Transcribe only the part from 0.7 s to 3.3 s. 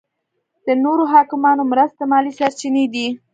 نورو حاکمانو مرستې مالي سرچینې دي.